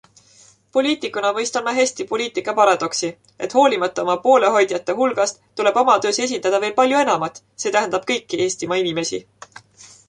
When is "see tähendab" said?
7.65-8.11